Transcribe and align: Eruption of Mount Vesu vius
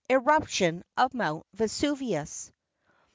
Eruption 0.09 0.83
of 0.97 1.13
Mount 1.13 1.45
Vesu 1.55 1.95
vius 1.95 2.51